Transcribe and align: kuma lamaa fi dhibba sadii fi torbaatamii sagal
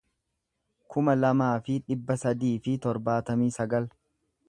kuma 0.95 1.15
lamaa 1.19 1.51
fi 1.67 1.77
dhibba 1.91 2.19
sadii 2.25 2.53
fi 2.67 2.77
torbaatamii 2.87 3.55
sagal 3.61 3.91